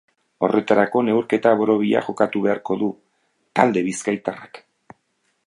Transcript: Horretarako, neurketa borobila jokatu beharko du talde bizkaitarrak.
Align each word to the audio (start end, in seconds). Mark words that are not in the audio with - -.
Horretarako, 0.45 1.03
neurketa 1.09 1.51
borobila 1.59 2.01
jokatu 2.07 2.43
beharko 2.47 2.79
du 2.85 2.91
talde 3.61 3.85
bizkaitarrak. 3.91 4.63